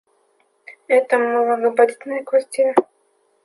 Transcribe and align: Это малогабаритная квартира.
Это 0.87 1.19
малогабаритная 1.19 2.23
квартира. 2.23 2.73